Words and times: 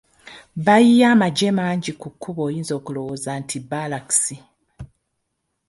Bayiye 0.65 1.03
amagye 1.13 1.49
mangi 1.57 1.91
ku 1.99 2.07
kkubo 2.13 2.41
oyinza 2.47 2.73
okulowooza 2.79 3.31
nti 3.41 3.55
bbaalakisi. 3.63 4.35